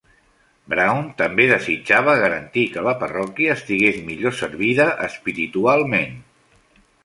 [0.73, 6.21] Browne també desitjava garantir que la parròquia estigués millor servida espiritualment.